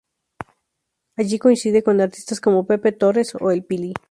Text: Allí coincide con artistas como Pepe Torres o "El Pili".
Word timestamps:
Allí 1.15 1.37
coincide 1.37 1.83
con 1.83 2.01
artistas 2.01 2.41
como 2.41 2.65
Pepe 2.65 2.91
Torres 2.91 3.35
o 3.39 3.51
"El 3.51 3.63
Pili". 3.63 3.93